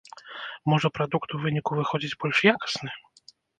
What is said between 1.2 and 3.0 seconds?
у выніку выходзіць больш якасны?